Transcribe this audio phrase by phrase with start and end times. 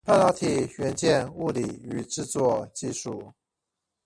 [0.03, 3.33] 半導體元件物理與製作技術